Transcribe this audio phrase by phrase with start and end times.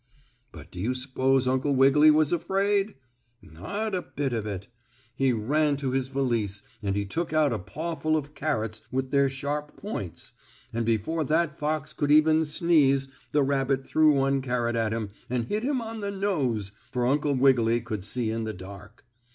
[0.51, 2.95] But do you s'pose Uncle Wiggily was afraid?
[3.39, 4.67] Not a bit of it.
[5.15, 9.29] He ran to his valise and he took out a pawful of carrots with their
[9.29, 10.31] sharp points,
[10.73, 15.45] and before that fox could even sneeze the rabbit threw one carrot at him and
[15.49, 19.05] hit him on the nose, for Uncle Wiggily could see in the dark.